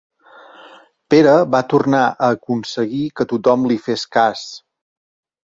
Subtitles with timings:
[1.13, 4.49] Pere va tornar a aconseguir que tothom li fes cas.